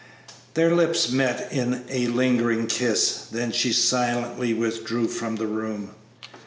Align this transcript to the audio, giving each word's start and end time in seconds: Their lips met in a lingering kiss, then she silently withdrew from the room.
Their 0.55 0.73
lips 0.75 1.11
met 1.11 1.49
in 1.51 1.83
a 1.87 2.07
lingering 2.07 2.65
kiss, 2.65 3.27
then 3.31 3.51
she 3.51 3.71
silently 3.71 4.51
withdrew 4.51 5.07
from 5.09 5.35
the 5.35 5.45
room. 5.45 5.91